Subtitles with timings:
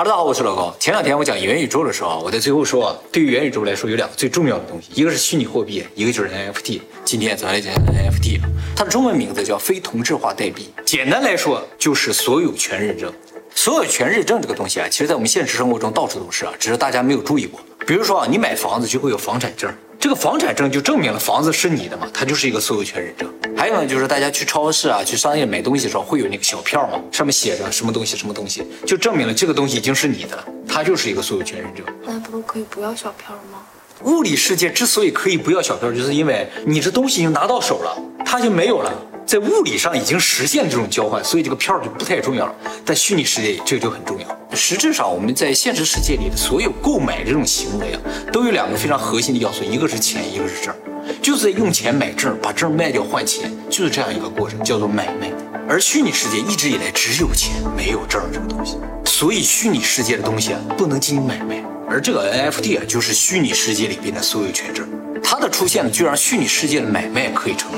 [0.00, 0.74] 哈喽，大家好，我是老高。
[0.80, 6.80] 前两天我讲元宇宙的时候，我在最后说啊，对于元宇宙来说有两个最重要的东西，一个是虚拟货币，一个就是 NFT。
[7.04, 8.40] 今天咱来讲 NFT，
[8.74, 13.12] 它的中文名字叫非同质化代币，简单来说就是所有权认证。
[13.54, 17.60] 所有权认证这个东西啊，其实在我们现实生活中到处都是啊，只是大家没有注意过。
[17.86, 19.70] 比如说啊，你买房子就会有房产证。
[20.00, 23.30] 这个房产证就证明了房子是你的嘛，它就是一个所有权认证。
[23.54, 31.84] 还有呢，就是大家去超市啊、去商业买东西的时候，会有那个小票嘛，上面写着什么东西、什么东西，就证明了这个东西已经是你的，它就是一个所有权认证。
[32.06, 33.58] 那不都可以不要小票吗？
[34.04, 37.94] 物理世界之所以可以不要小票，就是因为你这东西已经拿到手了，
[38.24, 38.90] 它就没有了。
[39.30, 42.54] 在物理上已经实现这种交换，所以这个票就不太重要了。
[42.84, 44.56] 在虚拟世界，这个就很重要。
[44.56, 48.00] 实质上，我们在现实世界里的所有购买这种行为啊，
[48.32, 50.74] 都有两个非常核心的要素，一个是钱，一个是证，
[51.22, 55.30] 就是在用钱买证，把证卖掉换钱，就是这样一个过程，叫做买卖。
[55.68, 61.64] 而虚拟世界一直以来只有钱，没有证这个东西，所以虚拟世界的东西啊，不能进行买卖。
[61.88, 64.88] 而这个 NFT 啊，就是虚拟世界里边的所有权证，
[65.22, 67.76] 它的出现呢，就让虚拟世界的买卖可以成立。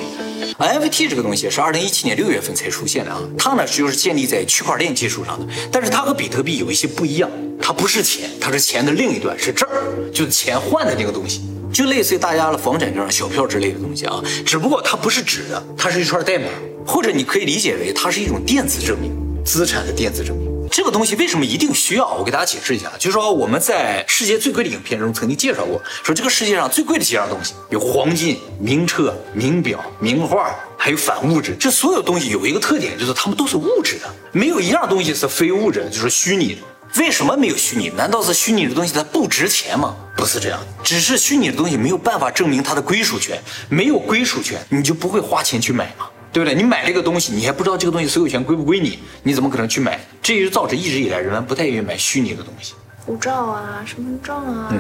[0.59, 9.69] NFT 这个东西是二零一七年六月份才出现的啊，它呢就是建立在区块链技术上的，但是它和比特币有一些不一样，它不是钱，它是钱的另一端，是证，
[10.13, 11.41] 就是钱换的那个东西，
[11.73, 16.47] 就类似于大家的房产证、小票之类的东西啊，只不过它不是纸的，它是一串代码，
[16.87, 19.11] 或者你可以理解为它是一种电子证明，
[19.45, 20.52] 资产的电子证明。
[20.83, 22.13] 这个东西为什么一定需要？
[22.15, 31.55] 我给大家解释一下，就是说我们在世界最贵的影片中曾经介绍过，说这个世界上最贵的几样东西有黄金、名车、名表、名画，还有反物质。
[31.55, 36.61] 这所有东西有一个特点，就是它们都是物质的，没有一样东西是非物质，就是虚拟的。
[36.99, 37.89] 为什么没有虚拟？
[37.91, 39.95] 难道是虚拟的东西它不值钱吗？
[40.17, 46.07] 不是这样，只是虚拟的东西没有办法证明它的归属权，没有归属权，你就不会花钱去买吗？
[46.33, 46.55] 对不对？
[46.55, 50.01] 你买这个东西，你还不知道这个东西所有权归不归你，你怎么可能去买？
[50.23, 52.75] 这也就造成一直以来人们不太愿意买虚拟的东西。
[53.05, 54.73] 护照啊，身份证啊，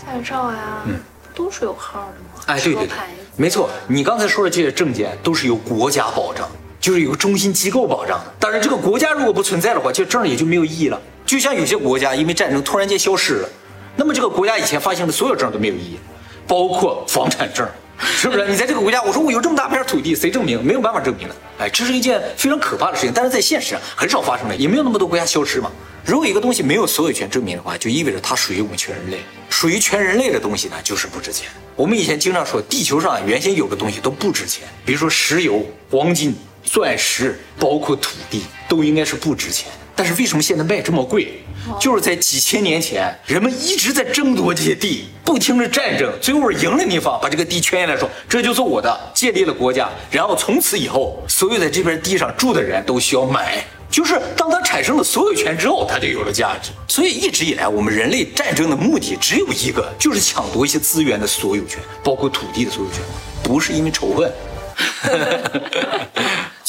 [0.00, 1.00] 驾照呀，嗯，
[1.34, 2.44] 都是有号的吗？
[2.46, 2.96] 哎，对对对，
[3.36, 3.68] 没错。
[3.88, 6.48] 你刚才说的这些证件都是由国家保障，
[6.80, 8.32] 就是有个中心机构保障的。
[8.38, 11.00] 当然这个国家如果不存在的话，这证也就没有意义了。
[11.26, 13.48] 就像有些国家因为战争突然间消失了，
[13.96, 15.98] 那么这个国家以前发行的所有证都没有意义，
[16.46, 17.66] 包括房产证。
[17.98, 18.46] 是不是？
[18.48, 20.64] 你在这个国家，我说我有这么大片土地，谁证明？
[20.64, 21.34] 没有办法证明的。
[21.58, 25.70] 哎，这是一件非常可怕的事情，但是在现实上很少发生的，也没有那么多国家消失嘛。
[26.04, 29.18] 如果一个东西没有所有权证明的话，就意味着它属于我们全人类。
[29.50, 31.48] 属于全人类的东西呢，就是不值钱。
[31.76, 39.70] 我们以前经常说，地球上原先有的东西都不值钱，比如说石油、黄金、钻石，包括土地，都应该是不值钱。
[39.98, 41.42] 但是为什么现在卖这么贵？
[41.80, 56.70] 就是在几千年前，人们一直在争夺这些地，不停的战争，最后赢了那方，把这个地圈下来，说这就是我的，建立了国家，然后从此以后，所有在这边地上住的人都需要买，就是当他产生了所有权之后，他就有了价值。
[56.86, 63.00] 所以一直以来，我们人类战争的目的只有一个，就是抢夺一些资源的所有权，包括土地的所有权，
[63.42, 64.32] 不是因为仇恨。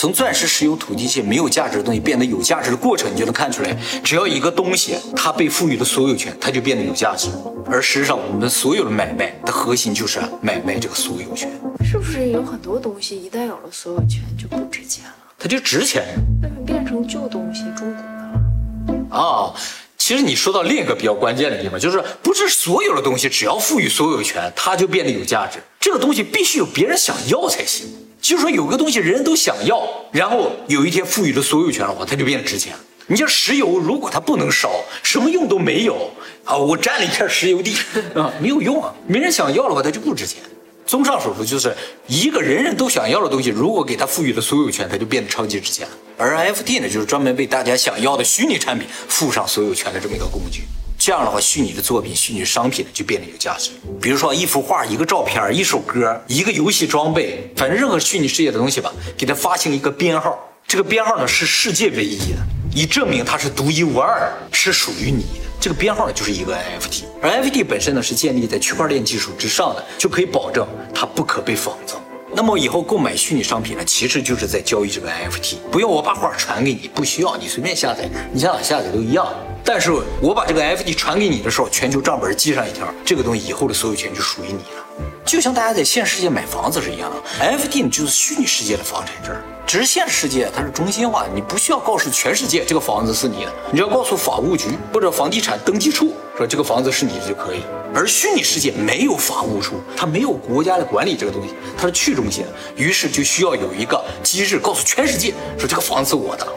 [0.02, 3.78] 从钻石、石油、土地这些没有价值的东西变得有价值的过程，你就能看出来。
[4.02, 7.28] 只要一个东西它被赋予了所有权，它就变得有价值。
[7.66, 11.52] 而实际上，我们所有的买卖的核心就是买卖这个所有权。
[11.84, 15.14] 是不是有很多东西一旦有了所有权就不值钱了？
[15.38, 16.06] 它就值钱。
[16.42, 19.22] 那就变成旧东西、中古的了。
[19.22, 19.54] 啊，
[19.98, 25.60] 其实你说到另一个比较关键的地方，就是不是所有的东西只要赋予所有权，它就变得有价值。
[25.78, 27.86] 这个东西必须有别人想要才行。
[28.22, 29.82] 就是说，有个东西人人都想要，
[30.12, 32.74] 然后有一天赋予了所有权的话，它就变得值钱。
[33.08, 34.70] 你像石油，如果它不能烧，
[35.02, 36.12] 什么用都没有
[36.44, 36.56] 啊！
[36.56, 37.76] 我占了一片石油地
[38.14, 40.42] 啊，没有用啊，没人想要的话，它就不值钱。
[40.86, 41.76] 综上所述，就是
[42.08, 45.94] 一个人人都想要的东西，如果给它赋予了所有权，它就变得超级值钱了。
[46.18, 50.64] 而 NFT 呢，就是专门为大家想要的虚拟产品附上所有权的这么一个工具。
[51.00, 53.72] 这样的话，虚拟的作品、虚拟商品呢，就变得有价值。
[54.02, 60.38] 比如说一幅画、一个照片、一首歌、一个游戏装备，反正任何虚拟世界的东西吧，给它发行一个编号。
[60.68, 62.46] 这个编号呢是世界唯一的，
[62.76, 65.48] 以证明它是独一无二，是属于你的。
[65.58, 71.96] 这个编号呢就是一个 NFT，而 NFT 本身呢是建立在区块链技术之上的，就可以保证它不可被仿造。
[72.32, 79.28] 那么以后购买虚拟商品呢，其实就是在交易这个 NFT，不用我把画传给你，不需要你随便下载，你想哪下载都一样。
[79.66, 79.92] 但是
[80.22, 84.86] 我把这个 NFT 传给你的时候，全球账本记上一条，这个东西以后的所有权就属于你了。
[85.26, 89.36] 就像大家在现实世界买房子是一样的，NFT 就是虚拟世界的房产证，
[89.70, 97.60] 直线世界它是中心化，你不需要告诉全世界这个房子是你的，你要告诉法务局或者房地产登记处说这个房子是你的就可以。
[97.94, 106.48] 而虚拟世界没有法务处，它没有国家的管理这个东西，它是去中心的，于是就需要有一个机制告诉全世界说这个房子是我的，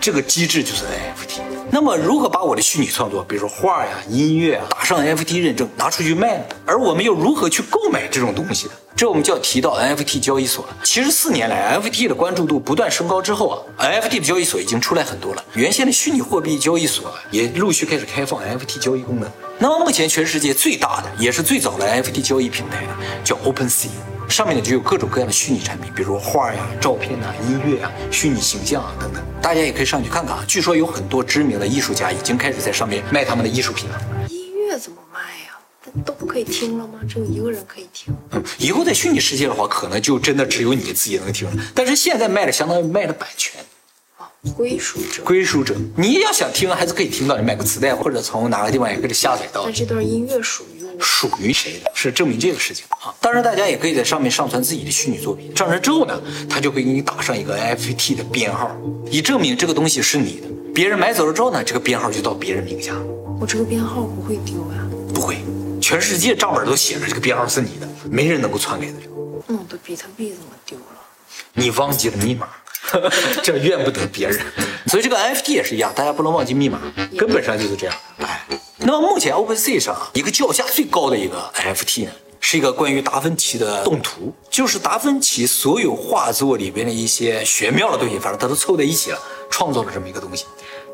[0.00, 1.53] 这个机制就是 NFT。
[1.74, 6.44] 那么如何把我的虚拟创作，比如说画呀、音乐啊，打上 NFT 认证，拿出去卖呢？
[6.64, 8.72] 而我们又如何去购买这种东西呢？
[8.94, 10.76] 这我们就要提到 NFT 交易所了。
[10.84, 15.44] 其实四年来，NFT 的关注度不断升高之后啊，NFT 的交易所已经出来很多了。
[15.54, 19.28] 原先的虚拟货币交易所也陆续开始开放 NFT 交易功能。
[19.58, 22.94] 那么目前全世界最大的也是最早的 NFT 交易平台呢，
[23.24, 23.88] 叫 OpenSea。
[24.28, 29.22] 上面呢就有各种各样的虚拟产品，比如画呀、照片呐、音乐啊、虚拟形象啊等等。
[29.40, 30.44] 大家也可以上去看看啊。
[30.48, 34.00] 据说有很多知名的艺术家已经开始在上面卖他们的艺术品了。
[34.28, 35.58] 音乐怎么卖呀？
[35.92, 37.00] 那都不可以听了吗？
[37.08, 38.12] 只有一个人可以听。
[38.32, 41.62] 嗯，以后在虚拟世界的话，可能就真的只有你自己能听了。
[41.74, 43.60] 但是现在卖的相当于卖了版权。
[44.16, 44.24] 哦，
[44.56, 45.22] 归属者。
[45.22, 49.70] 归属者，你要想听还是可以听到，你买个磁带或者从哪个地方也可以下载到那。
[49.72, 50.83] 这段音乐属于我。
[51.04, 53.14] 属于谁的，是证明这个事情啊。
[53.20, 58.74] 当然，大家也可以在上面上传自己的虚拟作品，上传之后呢，他就会给你打上一个 NFT 的编号，
[59.10, 60.48] 以证明这个东西是你的。
[60.74, 62.92] 别人买走了之后呢，这个编号就到别人名下，
[63.38, 64.88] 我这个编号不会丢呀？
[65.14, 65.36] 不会，
[65.80, 69.44] 全世界账本都写着这个编号是你的，没人能够篡改的了。
[69.46, 70.84] 那我的比特币怎么丢了？
[71.52, 72.48] 你忘记了密码，
[73.42, 74.40] 这怨不得别人。
[74.86, 76.80] 所以这个 NFT 也是一样，大家不能忘记密码，
[77.16, 77.94] 根本上就是这样。
[78.18, 78.44] 哎，
[78.86, 90.44] 那么目前 OpenSea 上啊，一个叫价最高的一个 NFT 呢，是一个关于达芬奇的动图，就是达芬奇所有画作里边的一些玄妙的东西，反正他都凑在一起了，创作了这么一个东西。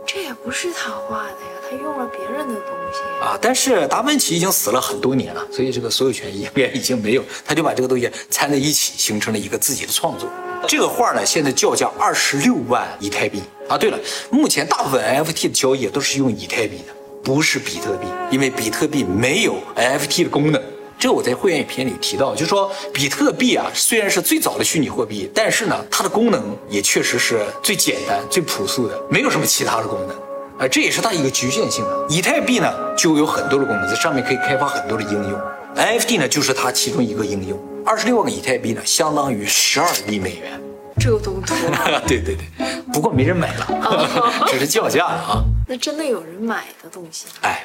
[0.06, 1.36] 这也不是他画的呀，
[1.68, 3.00] 他用了别人的东西。
[3.20, 10.28] 啊，但是达芬奇已经死了很多年了，所以这个所有权应该已经没有，他就把这个东西掺在一起，形成了一个自己的创作。
[10.68, 13.76] 这个画呢，现在叫价二十六万以太币啊。
[13.76, 13.98] 对了，
[14.30, 20.60] 目前大部分 NFT 的交易都是用以太币的，不是比特币，因为比特币没有 NFT 的功能。
[20.98, 30.16] 这个我在会员影片里提到，就是说比特币啊，虽然是最早的虚拟货币，但是呢，它的功能也确实是最简单、最朴素的，没有什么其他的功能。
[30.58, 31.90] 啊，这也是它一个局限性啊。
[32.10, 35.40] 以太币呢，就有很多的功能，在上面可以开发很多的应用。
[35.74, 37.58] NFT 呢，就是它其中一个应用。
[37.86, 40.60] 二十六万个以太币呢，相当于十二亿美元。
[41.00, 45.42] 这都多了， 对对对，不过没人买了， 只是叫价了啊。
[45.66, 47.26] 那真的有人买的东西？
[47.42, 47.64] 哎，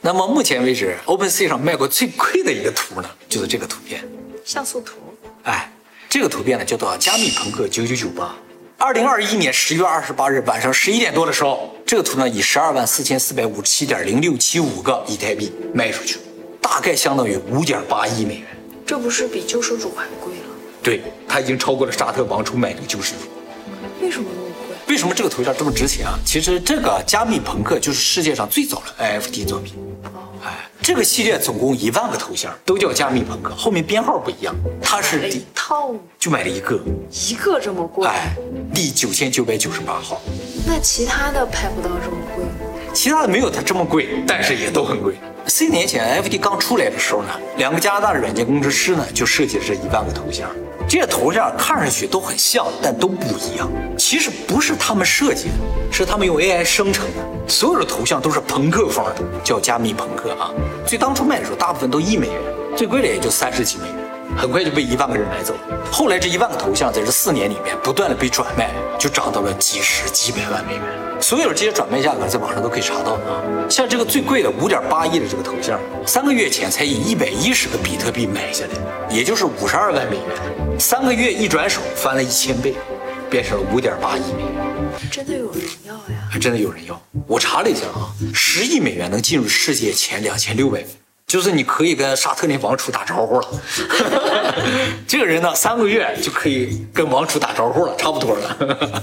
[0.00, 4.02] 那么目前为止，OpenSea 上卖过最贵的一个图呢，就是这个图片。
[4.44, 4.94] 像素图。
[5.44, 5.70] 哎，
[6.08, 8.34] 这个图片呢叫做加密朋克九九九八。
[8.78, 16.18] 二零二一年十月二十八日晚上十一点多的时候，这个图呢以十二万四千四百五十七点零六七五个以太币卖出去，
[16.60, 18.46] 大概相当于五点八亿美元。
[18.84, 20.31] 这不是比救世主还贵了？
[20.82, 23.28] 对，他已经超过了沙特王储买这个救世主。
[24.00, 24.76] 为什么那么贵？
[24.88, 26.18] 为什么这个头像这么值钱啊？
[26.26, 29.74] 其实这个加密朋克就是世界上最早的 NFT 作品。
[30.44, 34.52] 哎，这个系列总共一万个头像，都叫加密朋克，后面编号不一样。
[34.82, 36.80] 它是第套，就买了一个，
[37.28, 38.08] 一个这么贵？
[38.08, 38.34] 哎，
[38.74, 40.20] 第九千九百九十八号。
[40.66, 42.50] 那其他的拍不到这么贵吗？
[42.92, 45.14] 其他的没有它这么贵，但是也都很贵。
[45.46, 50.50] 四年前 NFT 刚出来的时候呢，两个加拿大的软件工程师呢就设计了这一万个头像。
[50.88, 53.68] 这些头像看上去都很像，但都不一样。
[53.96, 55.54] 其实不是他们设计的，
[55.90, 57.48] 是他们用 AI 生成的。
[57.48, 60.50] 所有的头像都是朋克风的，叫加密朋克啊。
[60.86, 62.36] 最当初卖的时候，大部分都一美元，
[62.76, 63.96] 最贵的也就三十几美元。
[64.36, 65.60] 很快就被一万个人买走了。
[65.90, 71.01] 后来这一万个头像在这四年里面不断的被转卖，就涨到了几十几百万美元。
[71.22, 73.40] 所有的这些转卖价格在网上都可以查到啊。
[73.70, 80.78] 像这个最贵的五点八亿的这个头像，三个月前才以一百一十个比特币买下来，也就是五十二万美元。
[80.78, 82.74] 三个月一转手翻了一千倍，
[83.30, 84.52] 变成了五点八亿美元。
[85.10, 86.28] 真的有人要呀？
[86.28, 87.00] 还真的有人要。
[87.26, 90.88] 我查了一下啊，十亿美元能进入世界前两千六百名，
[91.26, 93.48] 就是你可以跟沙特那王储打招呼了。
[95.06, 99.02] 这个人呢，三个月就可以跟王储打招呼了，差不多了。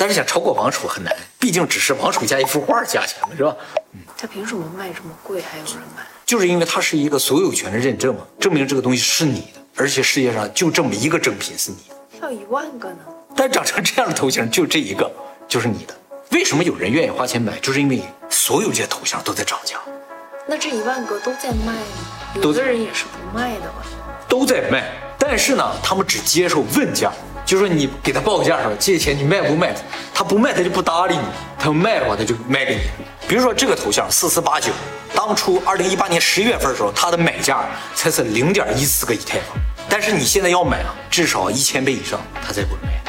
[0.00, 3.54] 但是想超过王楚很难，毕竟只是王楚加一幅画价钱嘛，是吧？
[3.92, 6.02] 嗯他凭什么卖这么贵还有人买？
[6.24, 11.94] 就是因为它是一个所有权的认证嘛，证明这个东西是你的，而且世界上就这么一个正品是你的。
[12.22, 13.00] 要一万个呢？
[13.36, 15.10] 但长成这样的头型就这一个，
[15.46, 15.94] 就是你的。
[16.30, 17.58] 为什么有人愿意花钱买？
[17.58, 19.76] 就是因为所有这些头像都在涨价，
[20.46, 22.40] 那这一万个都在卖吗？
[22.42, 23.84] 有的人也是不卖的吧？
[24.26, 24.90] 都在卖。
[25.18, 27.12] 但是呢，他们只接受问价，
[27.44, 28.72] 就说你给他报个价是吧？
[28.78, 29.74] 这些钱你卖不卖？
[30.14, 31.22] 他不卖他就不搭理你，
[31.58, 32.82] 他要卖的话他就卖给你。
[33.28, 34.72] 比如说这个头像四四八九，
[35.14, 39.56] 当初二零一八年十一月份的时候，它的买价才是零点一四个以太坊，
[39.88, 43.00] 但是你现在要买啊，至少一千倍以上，他才会卖。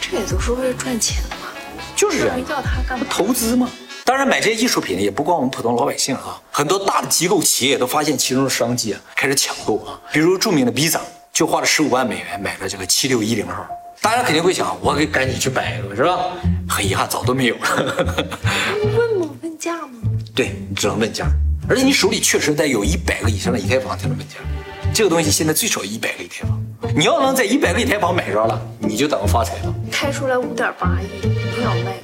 [0.00, 1.48] 这也都是为了赚钱嘛？
[1.94, 3.06] 就是这样要他干嘛？
[3.10, 3.68] 投资嘛。
[4.04, 10.00] 当然，买这些艺术品也不光我们普通老百姓啊，很多大的机构企业都发现其中的商机啊，开始抢购啊。
[10.10, 11.00] 比如著名的 Visa
[11.38, 13.64] 就花了十五万美元买了这个七六一零号。
[14.00, 16.18] 大家肯定会想，我给赶紧去买一个是吧？
[16.68, 18.28] 很遗憾，早都没有了。
[18.74, 19.30] 问吗？
[19.40, 20.00] 问价吗
[20.34, 21.28] 对，你只能问价，
[21.68, 24.34] 而且你手里确实得有一百个以上的以太坊才能问价。
[24.92, 26.60] 这个东西现在最少一百个以太坊，
[26.96, 29.72] 你要能在一百个以太坊买着了，你就等着发财了。
[29.92, 31.94] 开出来五点八亿，一定要卖。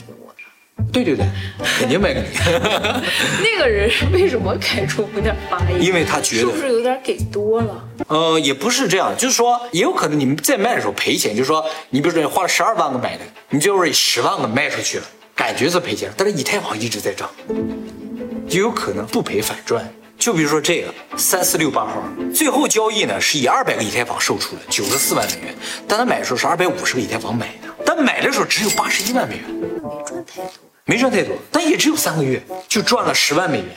[0.95, 1.27] 对对对，
[1.81, 2.27] 肯定卖给你，
[3.43, 5.85] 那个人为什么开出五点八亿？
[5.85, 7.89] 因为他觉得是不是，有点给多了？
[8.07, 17.29] 呃，也不是这样，就是说，也有可能你们在卖的时候赔钱，就是说，你比如说你花了十二万个买的，你最后以十万个卖出去了，感觉是赔钱，但是以太坊一直在涨，
[18.49, 19.85] 也有可能不赔反赚。
[20.17, 25.55] 就比如说这个三四六八号，最后交易呢是以二百个以太坊售出的九十四万美元，
[25.89, 29.69] 但他买的时候是二百五十个以太坊买的，但买的时候只有八十一万美元，没
[30.07, 30.64] 赚太多。
[30.87, 33.69] 没赚太多，但也只有三个月就赚了十万美元，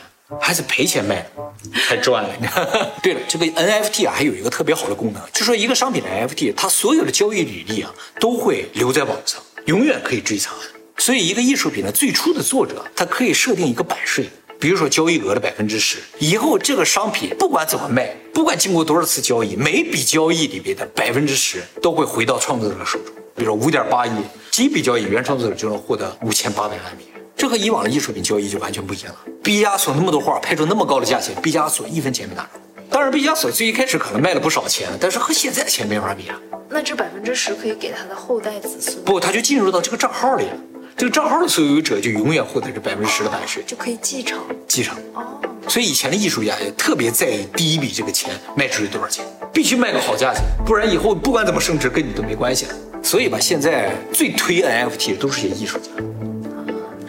[0.42, 1.30] 还是赔钱卖的，
[1.74, 2.30] 还赚了。
[3.02, 10.54] 对了，这个 NFT 啊还有一个特别好的功能，就说一个商品的 NFT，它所有的交易履历啊都会留在网上，永远可以追查。
[10.98, 14.28] 所以一个艺术品的最初的作者，他可以设定一个版税。
[14.60, 23.14] 比如说交易额的百分之十，以后这个商品不管怎么卖，不管经过多少次交易，每笔交易里边的百分之十都会回到创作者手中。
[23.36, 24.12] 比如说五点八亿，
[24.58, 27.24] 几笔交易，原创作者就能获得五千八百万美元。
[27.36, 29.20] 这和以往的艺术品交易就完全不一样了。
[29.44, 32.50] 毕加索那么多画拍出那么高的价钱，毕加索一分钱没拿着。
[32.90, 36.36] 当然，毕加索最一开始可能卖了不少钱，但是和现在的钱没法比啊。
[36.72, 40.58] 那这百分之十可以给他的后代子孙，不，他就进入到这个账号里了。
[40.98, 44.40] 这个账号的所有者就永远获得这百分之十的版税就可以继承。
[44.68, 44.98] 继承。
[45.14, 49.24] 哦，所以以前的艺术家也特别在意第一笔这个钱卖出去多少钱，
[49.54, 52.74] 必须卖个好价钱，不然以后不管怎么升值跟你都没关系了。
[53.08, 55.90] 所以吧，现在最推 NFT 的都是些艺术家，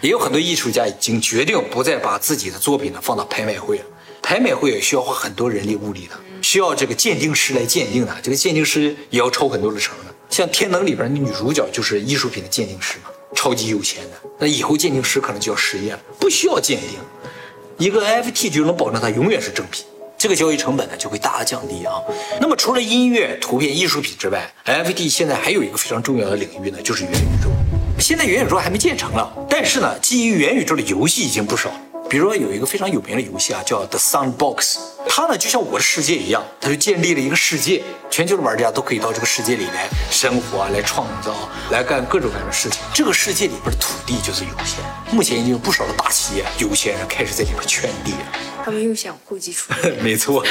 [0.01, 3.83] 也有很多艺术家已经决定不再把自己的作品呢放到拍卖会了。
[4.21, 10.15] 拍卖会也需要花很多人力物力的，需要这个鉴定师来鉴定的，这个鉴定师也要抽很多的成的。
[10.29, 14.29] 像《天能》里边的女主角就是艺术品的鉴定师嘛，超级有钱的。
[14.39, 19.83] 那以后鉴定师可能就要失业了，不需要鉴定，一个 NFT 就能保证它永远是正品，
[20.19, 21.93] 这个交易成本呢就会大大降低啊。
[22.41, 27.49] 那么除了音乐、图片、艺术品之外，NFT 现在还有一个非常重要的领域呢，就是元宇宙。
[27.97, 31.71] 现在元宇宙还没建成了，但是呢，基于元宇宙的游戏已经不少。
[32.09, 41.35] 比如说有一个非常有名的游戏啊，叫 The Sandbox，它呢就像我的世界一样，它就建立了一个世界，全球的玩家都可以到这个世界里来生活、来创造、
[41.69, 42.79] 来干各种各样的事情。
[42.95, 48.17] 这个世界里边的土地就是有限，目前已经有不少的大企业、有钱人开始在里边圈地了。
[48.65, 49.91] 他们又想户籍出来。
[50.01, 50.43] 没错，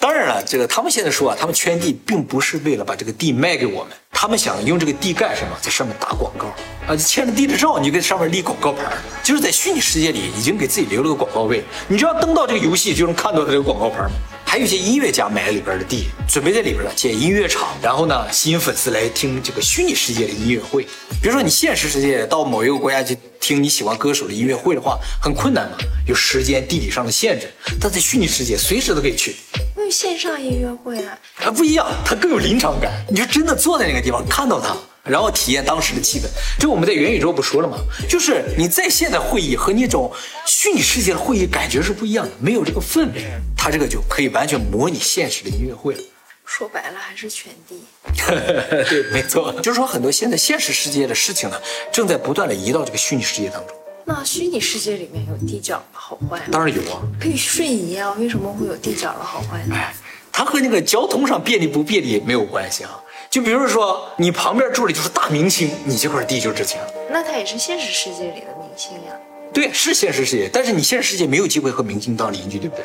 [0.00, 3.92] 当然了，这个他们现在说啊，他们圈地并不是为了把这个地卖给我们，
[4.22, 6.48] 他们想用这个地干什么，在上面打广告
[6.86, 8.82] 啊，签了地的照，你就在上面立广告牌，
[9.22, 14.10] 就是在虚拟世界里已经给自己留了个广告位，你只要登到这个游戏就能看到他这个广告牌吗。
[14.50, 20.82] 还有一些音乐家买了里边的地，准备在里边呢建音乐场，然后呢吸引粉丝来听这个虚拟世界的音乐会。
[21.22, 27.48] 比如说你现实世界到某一个国家去听你喜欢歌手的音乐会的话，很困难嘛，有时间、地理上的限制。
[27.80, 29.36] 但在虚拟世界随时都可以去，
[29.76, 32.90] 因为线上音乐会啊，啊不一样，它更有临场感。
[33.08, 34.76] 你就真的坐在那个地方看到它，
[35.10, 36.24] 然后体验当时的气氛。
[36.58, 37.76] 这我们在元宇宙不说了吗？
[38.08, 40.10] 就是你在线的会议和那种
[40.46, 43.24] 虚拟世界的会议感觉是不一样的，没有这个氛围。
[43.56, 46.00] 它这个就可以完全模拟现实的音乐会了。
[46.46, 47.82] 说白了还是圈地。
[48.26, 51.60] 对，没错，就是说很多现在现实世界的事情呢，
[51.92, 53.76] 正在不断的移到这个虚拟世界当中。
[54.04, 56.44] 那虚拟世界里面有地角的好坏吗？
[56.50, 59.74] 当然有啊，可以瞬移啊，为什么会有地角的好坏呢？
[59.76, 59.94] 哎，
[60.32, 62.98] 它和那个交通上便利不便利没有关系啊。
[63.30, 66.80] 就比如说你旁边住的就是大明星，你这块地就值钱。
[67.08, 69.12] 那他也是现实世界里的明星呀。
[69.54, 72.84] 对，是现实世界，但是你现实世界没有机会和明星当邻居，对不对？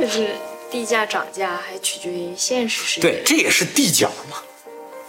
[0.00, 0.34] 就是
[0.68, 3.02] 地价涨价还取决于现实世界。
[3.02, 4.38] 对，这也是地角嘛。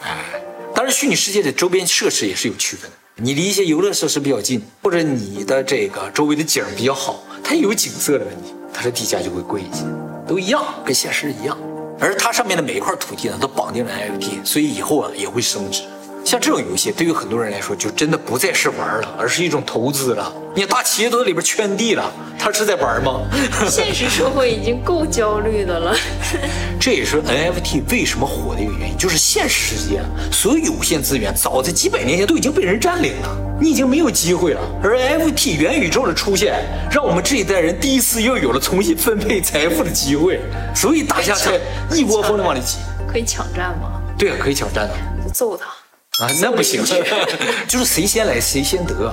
[0.04, 0.40] 哎，
[0.76, 2.96] 当然虚拟世界的周边设施也是有区分的。
[3.16, 9.84] 你离一些游乐设施比较近，或者你的这个周围的景比较好，它有景色的问题，它的地价就会贵一些，
[10.28, 11.58] 都一样，跟现实一样。
[12.02, 15.84] 而它上面的每一块土地呢，都绑定了 NFT，所以以后啊也会升值。
[16.24, 20.32] 像这种游戏，对于很多人来说，就真的不再是玩了，而是一种投资了。
[20.54, 23.22] 你看大企业都在里边圈地了，他是在玩吗？
[23.70, 25.96] 现实社会已经够焦虑的了。
[26.80, 34.62] 这也是 NFT 为什么火的一个原因，就是现实世界啊所有有限资源，早在几百年前都已经被人占领了，你已经没有机会了。
[34.82, 40.40] 而 NFT 元宇宙的出现，让我们这一代人第一次又有了重新分配财富的机会，
[40.76, 41.60] 所以大家才
[41.92, 42.78] 一窝蜂的往里挤。
[43.08, 44.02] 可以抢占吗？
[44.18, 45.66] 对啊，可以抢占的就揍他。
[46.20, 46.84] 啊，那不行，
[47.68, 49.12] 就是谁先来谁先得，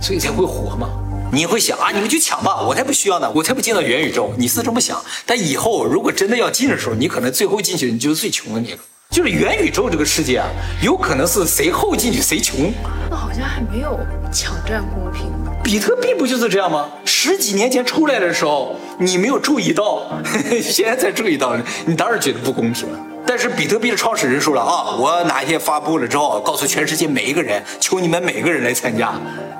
[0.00, 0.88] 所以才会火嘛。
[1.30, 4.32] 你会想啊，你们去抢吧，我才不需要呢，我才不进到元宇宙。
[4.38, 8.78] 你是这么想，但以后如果真的要进的时候，你可能最后进去你就是最穷的那个。
[9.10, 10.48] 就是元宇宙这个世界啊，
[10.82, 12.72] 有可能是谁后进去谁穷。
[13.10, 14.00] 那好像还没有
[14.32, 15.30] 抢占公平。
[15.62, 16.88] 比特币不就是这样吗？
[17.04, 20.18] 十几年前出来的时候，你没有注意到，
[20.64, 22.98] 现在才注意到，你当然觉得不公平了。
[23.42, 29.12] 是比特币的创始人说了啊，我哪一天发布了之后，告诉全世界每一个人，求你们每个人来参加，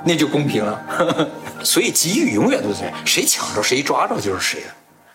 [0.05, 0.81] 那就公平了。
[1.65, 4.67] 所以机遇永远都在，谁抢着谁抓着就是谁的，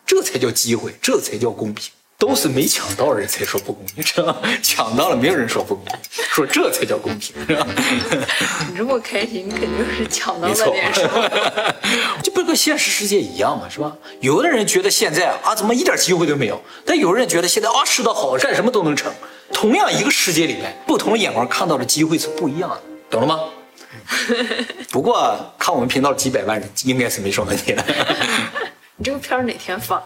[0.04, 1.90] 这才叫机会，这才叫公平。
[2.18, 4.36] 都是没抢到人才说不公平，是吧？
[4.60, 7.64] 抢到了，没有人说不公平，说这才叫公平，是吧？
[8.68, 11.74] 你这么开心，你肯定是抢到了点什么。
[12.20, 13.68] 这不跟现实世界一样吗？
[13.70, 13.96] 是吧？
[14.20, 16.60] 有的人觉得现在啊，怎么一点机会都没有？
[16.84, 19.12] 但有人觉得现在啊，世道好，干什么都能成。
[19.52, 23.38] 同样一个世界里面，不同的眼光看到的机会是不一样的，懂了吗？
[24.90, 27.84] 不过看我们频道几百万人，应该是没什么问题的。
[28.96, 30.04] 你这个片儿哪天发？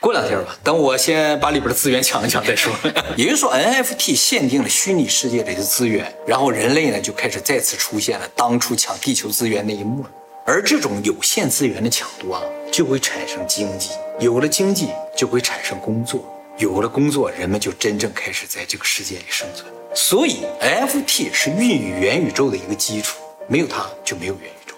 [0.00, 2.72] 过两天吧，等我先把里边的资源抢一抢再说。
[3.16, 10.10] 也就是说，NFT 限定了虚拟世界里的资源，然后人类呢就开始再次出现了当初抢地球资源那一幕了。
[10.46, 13.90] 而这种有限资源的抢夺啊，就会产生经济，
[14.20, 16.24] 有了经济就会产生工作，
[16.58, 19.66] 有了工作，人们就真正开始在这个世界里生存。
[19.94, 24.74] 所以，NFT 是孕育元宇宙的一个基础，没有它就没有元宇宙。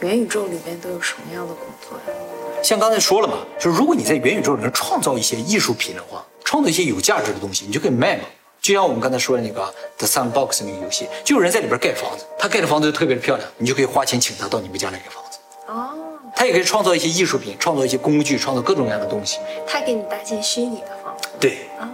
[0.00, 2.33] 元宇宙里面都有什么样的工作呀？
[2.64, 8.22] 像刚才说了嘛，就是如果你在元宇宙里面创造一些艺术品的话，创造一些有价值的东西，你就可以卖嘛。
[8.58, 9.62] 就像我们刚才说的那个
[9.98, 15.38] The Sandbox 那个游戏，就有人在里边盖房子，他盖的房子就特别的漂亮，你就可以花钱请他到你们家来盖房子。
[15.66, 15.90] 哦，
[16.34, 19.40] 他也可以创造一些艺术品，创造一些工具，创造各种各样的东西。
[19.66, 21.28] 他给你搭建虚拟的房子。
[21.38, 21.86] 对，哦，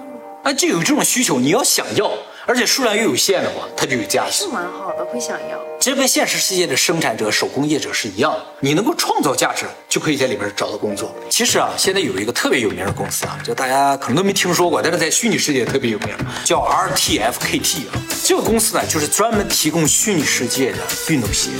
[0.45, 2.12] 啊，就有这种需求，你要想要，
[2.50, 4.49] 而且数量又有限的话，它就有价值是。
[4.49, 5.57] 蛮好的，会想要。
[5.78, 11.14] 这跟现实世界的生产者、手工业者是一样的，你能够创造价值，就可以在里边找到工作。
[11.30, 16.09] 其实啊，现在有一个特别有名的公司啊，就大家可能都没听说过，但是在虚拟世界特别有名，
[16.45, 18.02] 叫 RTFKT 啊。
[18.25, 20.78] 这个公司呢，就是专门提供虚拟世界的
[21.09, 21.50] 运动鞋，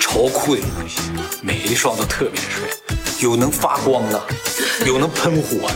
[0.00, 1.02] 超酷的运动鞋，
[1.42, 4.18] 每一双都特别的帅，有能发光的，
[4.86, 5.74] 有能喷火的，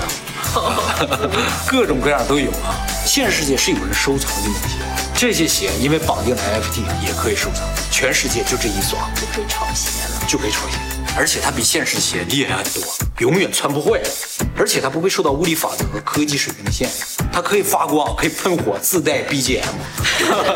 [1.66, 2.76] 各种各样都有啊。
[3.06, 4.76] 现实世界是有人收藏运动鞋，
[5.14, 9.10] 这些鞋因为绑定了 NFT 也可以收藏，全世界就这一双。
[9.14, 10.26] 就可以炒鞋了。
[10.28, 10.76] 就可以炒鞋，
[11.16, 12.82] 而且它比现实鞋厉害很多，
[13.18, 14.00] 永远穿不坏，
[14.56, 19.62] 而且它不会受到物理法则和科技水平的限制，它可以发光，可以喷火，自带 BGM。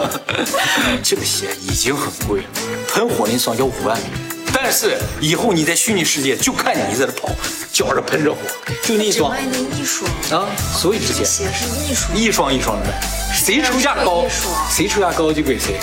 [1.03, 2.49] 这个鞋已经很贵了，
[2.89, 4.36] 喷火那双要五万美元。
[4.69, 7.29] 但是以后你在虚拟世界就看你在这跑，
[7.73, 8.39] 脚上喷着火，
[8.83, 11.25] 就那一双只卖那一双，啊，所以值钱。
[11.25, 12.19] 鞋是一双。
[12.19, 13.01] 一双一双的卖，
[13.33, 14.25] 谁出价高，
[14.69, 15.77] 谁出价高就给谁。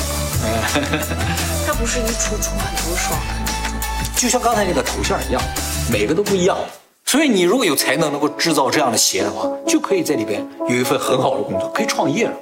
[1.65, 4.17] 它不是一出出很多双的。
[4.17, 5.41] 就像刚才那个头像一样，
[5.89, 6.58] 每个都不一样。
[7.06, 12.34] 所以你如果有才能能够制造这样的鞋的话，就可以在里边有一份很好的工作，可以创业了。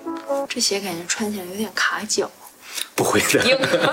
[0.50, 2.28] 这鞋感觉穿起来有点卡脚，
[2.96, 3.44] 不会的，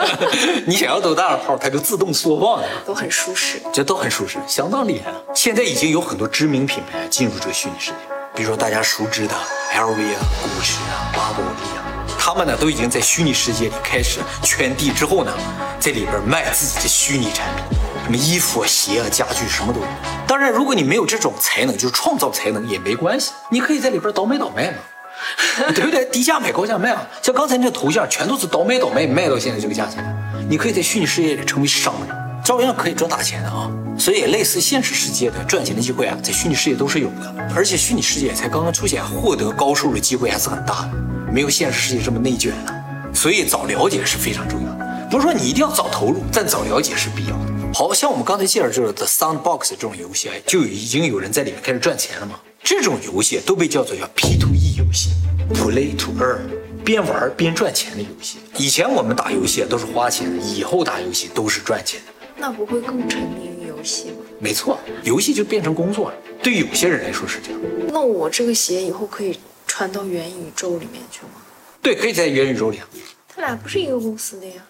[0.66, 3.60] 你想要多大的号，它就自动缩放的，都很舒适。
[3.72, 5.22] 这都很舒适，相当厉害了。
[5.34, 7.96] 现在已经有很多知名品牌进入这个虚拟世界，
[8.34, 9.34] 比如说大家熟知的
[9.74, 11.84] LV 啊、古驰啊、巴宝莉啊，
[12.18, 15.32] 他们呢都已经在虚拟世界里开始圈地之后呢，
[15.80, 19.86] 在里边卖自己的虚拟产品，什么衣服啊、鞋啊、家具什么都有。
[20.26, 24.78] 当然，如果你没有这种才能，就是创造才能也没关系，你可以在里边倒买倒卖嘛。
[25.74, 26.04] 对不对？
[26.06, 27.06] 低价买高价卖啊！
[27.22, 30.04] 像刚才那个头像，全都是倒买倒卖，卖到现在这个价钱。
[30.48, 33.70] 你可以在虚拟世界里成为商人，照样可以赚大钱的啊！
[33.98, 37.34] 所以，类似现实世界的赚钱的机会啊，在虚拟世界都是有的。
[37.54, 40.90] 而且，虚拟世界才刚刚出现，获得高收入的机会还是很大的，
[41.32, 42.72] 没有现实世界这么内卷呢。
[43.12, 45.08] 所以，早了解是非常重要的。
[45.10, 47.44] 不是说你一定要早投入，但早了解是必要的。
[47.74, 52.36] 好像我们刚才介绍就是 The Soundbox 这种游戏啊，就已经有人在里面开始赚钱了嘛。
[52.62, 54.48] 这种游戏都被叫做叫 P to
[54.78, 55.10] 游戏
[55.52, 56.38] ，Play to Earn，
[56.84, 58.38] 边玩边赚钱的游戏。
[58.56, 62.12] 以前我们打游戏都是花钱的，以后打游戏都是赚钱的。
[62.36, 64.18] 那不会更沉迷于游戏吗？
[64.38, 66.16] 没错，游戏就变成工作了。
[66.40, 67.60] 对有些人来说是这样。
[67.88, 69.36] 那我这个鞋以后可以
[69.66, 71.42] 穿到元宇宙里面去吗？
[71.82, 72.86] 对，可以在元宇宙里啊。
[73.34, 74.62] 他俩不是一个公司的呀。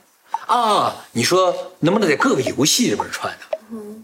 [0.47, 3.45] 啊，你说能不能在各个游戏里边穿呢？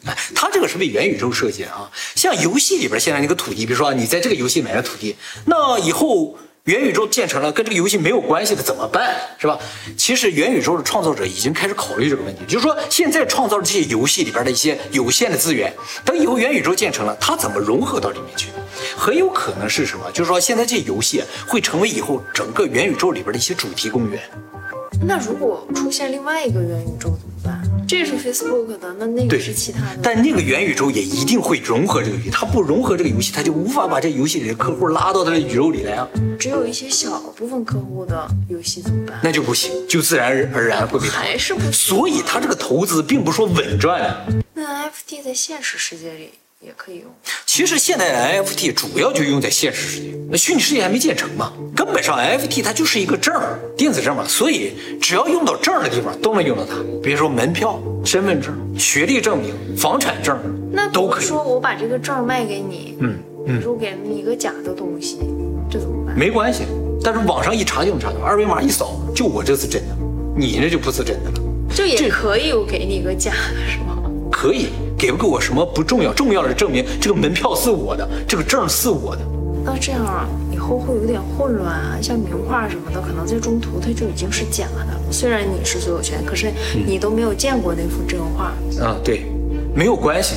[0.07, 1.91] 哎，它这个是为元宇宙设计的啊。
[2.15, 9.15] 像游戏里边现在那个土地，比如说你在这个游戏买了土地，那以后元宇宙建成了跟这个游戏没有关系的怎么办？
[9.39, 9.59] 是吧？
[9.99, 15.73] 其实元宇宙的创造者已经开始考虑这个问题，就是说现在创造的这些游戏里边的一些有限的资源，
[16.05, 18.49] 等以后元宇宙建成了，它怎么融合到里面去？
[18.97, 20.11] 很有可能是什么？
[20.13, 24.23] 就是说现在这些游戏会成为以后整个元宇宙里边的一些主题公园。
[25.07, 27.54] 那如果出现另外一个元宇宙怎么办？
[28.25, 29.99] Facebook 的，那那个对是其他的。
[30.03, 36.09] 但那个元宇宙也一定会融合这个游戏，它不融合这个游戏，它就无法把这游戏里的客户拉到它的宇宙里来啊，
[36.39, 39.21] 只有一些小部分客户的游戏怎么办？
[39.23, 41.21] 那就不行，就自然而然会被淘汰。
[41.21, 41.73] 还是不行。
[41.73, 44.27] 所以它这个投资并不是说稳赚的。
[44.55, 46.31] 那 NFT 在现实世界里
[46.65, 47.07] 也可以用。
[47.47, 51.53] 其实现在的 NFT 主要就用在现实世界，那虚拟世界还没建成嘛。
[51.77, 56.75] 根本上 NFT 它就是一个证儿，电子证嘛，所以只要用到证儿的地方都能用到它。
[57.03, 60.39] 比如说门票、身份证、学历证明、房产证，
[60.73, 61.25] 那都可以。
[61.25, 65.19] 比如说我把这个证卖给你，嗯嗯，如果给了你一个假的东西，
[65.71, 66.19] 这怎么办？
[66.19, 66.65] 没关系，
[67.03, 69.97] 但是网上一查就能查到，二维码一扫，就我这是真的，
[70.37, 71.41] 你那就不是真的了。
[71.75, 73.94] 就也可以我给你一个假的，是吗？
[74.35, 79.23] 可以给不给我什么不重要，重要的是证明这个门票是我的，这个证是我的。
[79.65, 85.01] 那这样啊，以后会有点混乱啊，像名画什么的，可能在中途它就已经是假的了。
[85.13, 86.53] 虽然你是所有权，可是
[86.85, 88.53] 你都没有见过那幅真画。
[88.85, 89.25] 啊，对，
[89.73, 90.35] 没有关系，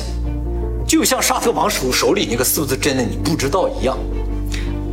[0.86, 3.98] 就像沙特王手手里那个是不是真的你不知道一样。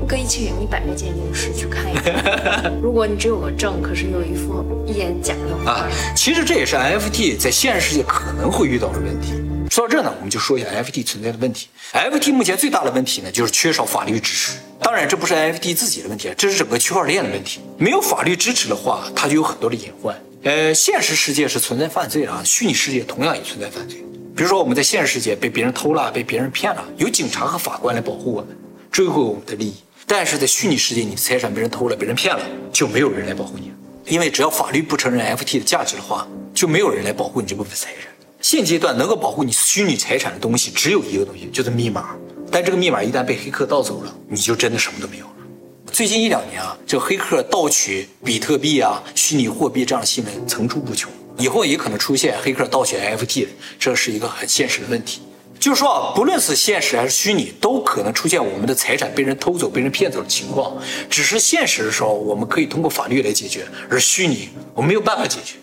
[0.05, 2.71] 可以请一百个鉴定师去看一看。
[2.81, 9.33] 如果你只有个证，可是有一副一眼假的画啊，其实这也是 NFT 在现实世界可能会遇到的问题。
[9.69, 11.67] 说到这呢，我们就说一下 NFT 存在的问题。
[11.91, 14.57] NFT 目前最大的问题呢，就是缺少法律支持。
[14.79, 17.59] 当然，这不是 NFT 自己的问题，这是整个区块链的问题。
[17.77, 20.15] 没有法律支持的话，它就有很多的隐患。
[20.43, 23.97] 呃，现实世界是存在犯罪啊，虚拟世界同样也存在犯罪。
[24.35, 28.55] 比如说，我们在现实世界被别人偷了，被别人骗了，有警察和法官来保护我们，
[28.91, 29.73] 追回我们的利益。
[30.07, 33.71] 但是在虚拟世界，你财产被人偷了，被人骗了，就没有人来保护你，
[34.05, 38.11] 因为只要法律不承认 F T 的价值的话，就没有人来保护你这部分财产。
[38.39, 42.15] 现阶段能够保护你虚拟财产的东西只有一个东西，就是密码。
[42.51, 45.31] 但这个密码一旦被黑客盗走了，你就真的什么都没有了。
[45.91, 53.47] 最近一两年啊，这黑客盗取比特币啊、虚拟货币这样的新闻层出不穷，以后也可能出现黑客盗取 F T，
[53.79, 55.21] 这是一个很现实的问题。
[55.65, 60.79] 就是说啊，不论是现实还是虚拟，都可能出现我们的财产被人偷走、被人骗走的情况。
[61.09, 65.55] 只是现实的时候，我们可以通过法律来解决，而虚拟我们没有办法解决。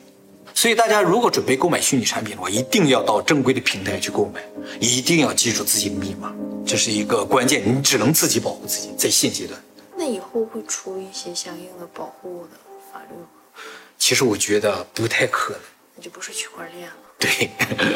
[0.55, 4.43] 所以大家如果准备购买虚拟产品的话，一定要到正规的平台去购买，
[4.81, 6.35] 一定要记住自己的密码，
[6.67, 7.63] 这是一个关键。
[7.65, 9.57] 你只能自己保护自己，在现阶段。
[9.97, 12.59] 那以后会出一些相应的保护的
[12.93, 13.29] 法律吗？
[13.97, 15.63] 其实我觉得不太可能。
[15.95, 16.97] 那就不是区块链了。
[17.23, 17.49] 对，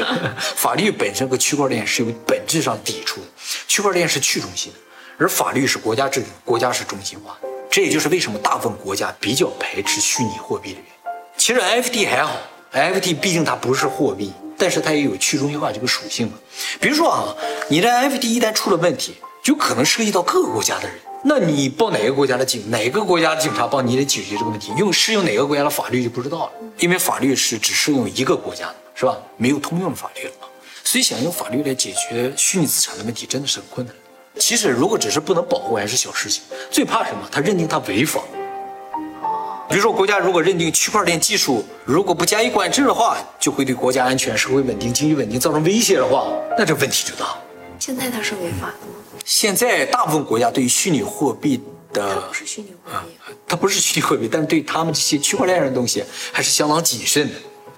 [0.55, 3.27] 法律本身和区块链是有本质上抵触的。
[3.67, 4.79] 区块链是去中心的，
[5.19, 7.37] 而法律是国家制定，国家是中心化。
[7.69, 10.93] 这也就是为什么大部分国家比较排斥虚拟货币的原因。
[11.37, 12.37] 其实 F T 还好
[12.71, 16.35] F T 毕竟它不是货币，但是它也有去中心化这个属性嘛。
[16.81, 17.35] 比如说啊，
[17.69, 29.17] 你的 F T 一旦出了问题，就可能涉及到各个国家的人，那你报哪个国家的警，哪个国家的警察帮你来解决这个问题，用适用哪个国家的法律就不知道了，因为法律是只适用一个国家的，是吧？
[29.37, 30.49] 没有通用的法律了嘛。
[30.83, 33.95] 所以想用法律来解决虚拟资产的问题，真的是很困难。
[34.39, 36.43] 其实如果只是不能保护，还是小事情。
[36.71, 37.29] 最怕什么？
[37.31, 38.23] 他认定他违法。
[39.69, 47.37] 比如说，国家如果认定区块链技术如果不加以管制的话，就会对国家安全、社会稳定、经济稳定造成威胁的话，那这问题就大。
[47.81, 48.95] 现在它是违法的吗？
[49.25, 51.61] 现在大部分国家对于虚拟货币
[51.93, 53.35] 的它的不是虚拟货币。
[53.49, 57.35] 它不是虚拟货币，但是对他们这些区块链上的东西还是相当谨慎的，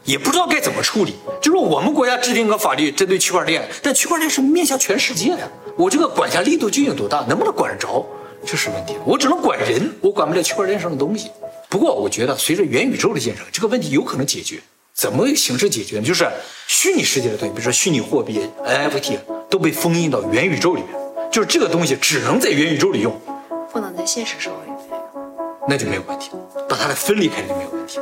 [0.09, 1.15] 也不知道该怎么处理。
[1.39, 8.07] 就是我们国家制定个法律针对区块链，但区块链是面向全世界的，我这个管辖力度究竟有多大，能不能管得着，
[8.47, 8.95] 这是问题。
[9.05, 11.31] 我只能管人，我管不了区块链上的东西。
[11.69, 14.59] 不过我觉得随着元宇宙的建成，这个问题有可能解决。
[14.95, 16.03] 怎么个形式解决呢？
[16.03, 16.27] 就是
[16.67, 19.19] 虚拟世界的东西，比如说虚拟货币、NFT
[19.51, 20.91] 都被封印到元宇宙里面，
[21.31, 23.15] 就是这个东西只能在元宇宙里用。
[23.71, 24.99] 不能在现实社会里面用。
[25.69, 26.31] 那就没有问题，
[26.67, 28.01] 把它来分离开就没有问题。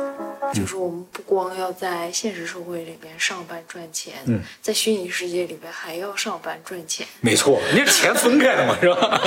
[0.53, 9.21] 就是我们不光要在现实社会里边上班赚钱，嗯在虚拟世界里边还要上班赚钱，没错，你这钱分开的嘛，是吧？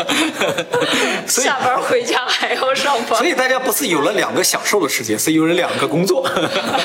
[1.26, 3.26] 所以，下班回家还要上班所。
[3.26, 6.28] 以大家不是有了两个享受的世界，是有了两个工作。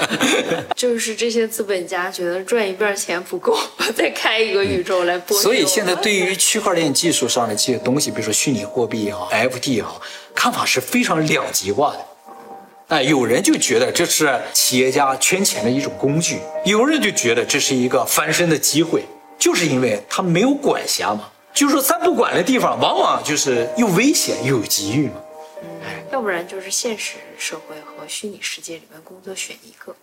[0.76, 3.58] 就是这些资本家觉得赚一半钱不够，
[3.96, 5.44] 再开一个宇宙来剥削我们。
[5.44, 10.02] 所以现在对于区块链技术上的这些东西，比如说虚拟货币也好，FT 也好，
[10.34, 12.00] 看法是非常两极化的。
[12.88, 19.02] 哎，有人就觉得这是企业家圈钱的一种工具，有人就觉得这是一个翻身的机会，
[19.40, 21.32] 就是因为他没有管辖嘛。
[21.52, 25.16] 就是说，咱不管的地方，往往就是又危险又有机遇嘛。
[26.12, 29.96] 要不然就是现实社会和虚拟世界里面工作选一个。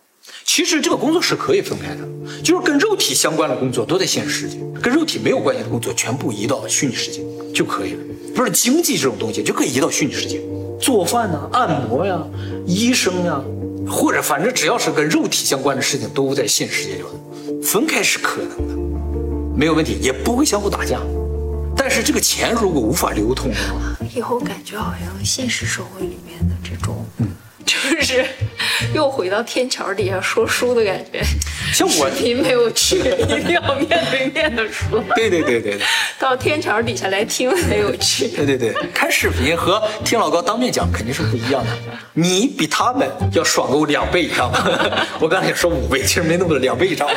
[0.44, 7.22] 其实这个工作是可以分开的，就是跟肉体相关的工作都在现实世界，跟肉体没有关系的工作全部移到虚拟世界
[7.54, 8.00] 就可以了。
[8.34, 10.40] 不是经济这种东西就可以移到虚拟世界，
[10.80, 12.20] 做饭呐、按摩呀、
[12.66, 13.40] 医生呀、
[13.88, 17.08] 或者反正只要是跟肉体相关的事情，都在现实世界中
[17.62, 20.98] 分开是可能的，没有问题，也不会相互打架。
[21.76, 27.04] 但是这个钱如果无法流通的话，以后感觉好像现实社会里面的这种，
[27.64, 28.24] 就是
[28.94, 31.22] 又回到天桥底下说书的感觉。
[31.72, 35.02] 像我视频没有趣，一定要面对面的说。
[35.14, 35.80] 对对对对对
[36.20, 38.28] 到天桥底下来听才有趣。
[38.28, 41.70] 对对对，看视频和听老高当面讲肯定是不一样的。
[42.12, 44.50] 你比他们要爽够两倍以上。
[45.18, 47.08] 我刚才也说五倍，其实没那么多，两倍以上。